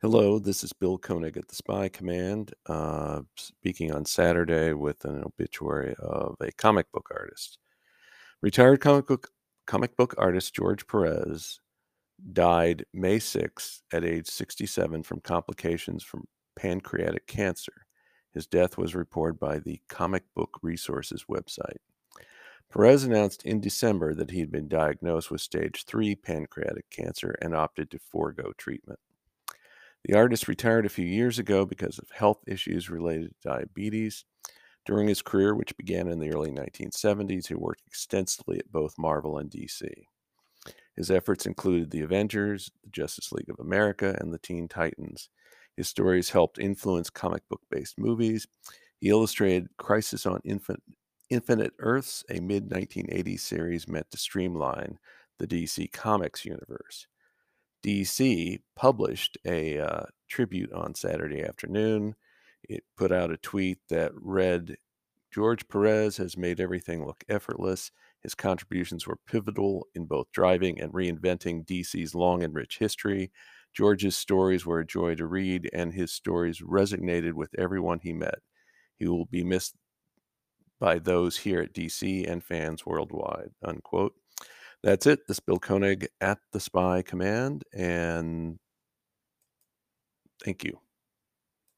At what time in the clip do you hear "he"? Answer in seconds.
24.30-24.38, 37.48-37.54, 48.98-49.10, 78.02-78.12, 78.96-79.06